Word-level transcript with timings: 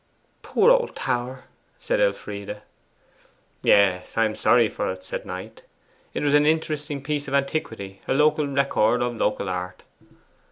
'Poor 0.41 0.71
old 0.71 0.95
tower!' 0.95 1.43
said 1.77 1.99
Elfride. 2.01 2.63
'Yes, 3.61 4.17
I 4.17 4.25
am 4.25 4.35
sorry 4.35 4.67
for 4.67 4.91
it,' 4.91 5.03
said 5.03 5.27
Knight. 5.27 5.61
'It 6.15 6.23
was 6.23 6.33
an 6.33 6.47
interesting 6.47 7.03
piece 7.03 7.27
of 7.27 7.35
antiquity 7.35 8.01
a 8.07 8.15
local 8.15 8.47
record 8.47 9.03
of 9.03 9.15
local 9.17 9.47
art. 9.47 9.83